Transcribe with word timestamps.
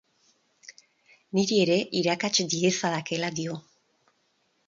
Niri 1.39 1.59
ere 1.65 1.75
irakats 2.01 2.33
diezadakeela 2.55 3.29
dio. 3.41 3.59